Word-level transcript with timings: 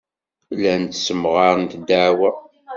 Llant 0.55 0.97
ssemɣarent 0.97 1.77
ddeɛwa. 1.81 2.31